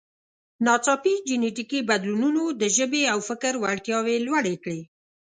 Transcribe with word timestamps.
ناڅاپي 0.65 1.13
جینټیکي 1.27 1.79
بدلونونو 1.89 2.43
د 2.61 2.63
ژبې 2.77 3.03
او 3.13 3.19
فکر 3.29 3.53
وړتیاوې 3.63 4.15
لوړې 4.27 4.55
کړې. 4.63 4.81